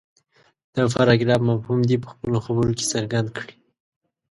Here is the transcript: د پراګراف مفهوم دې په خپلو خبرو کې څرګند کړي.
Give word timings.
د 0.75 0.77
پراګراف 0.93 1.41
مفهوم 1.49 1.79
دې 1.89 1.97
په 2.03 2.07
خپلو 2.13 2.37
خبرو 2.45 2.71
کې 2.77 2.85
څرګند 2.93 3.27
کړي. 3.37 3.55